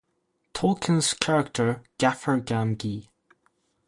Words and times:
Tolkien's 0.55 1.13
character 1.13 1.83
Gaffer 1.99 2.39
Gamgee. 2.39 3.09